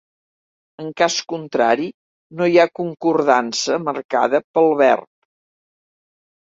[0.83, 1.91] En cas contrari,
[2.41, 5.11] no hi ha concordança marcada pel verb.